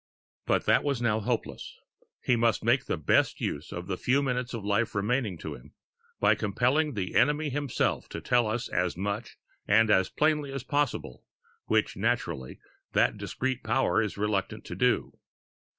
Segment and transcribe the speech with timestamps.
[0.47, 1.77] But that is now hopeless;
[2.23, 5.75] he must make the best use of the few minutes of life remaining to him,
[6.19, 9.37] by compelling the enemy himself to tell us as much
[9.67, 11.23] and as plainly as possible
[11.67, 12.57] which, naturally,
[12.93, 15.19] that discreet power is reluctant to do.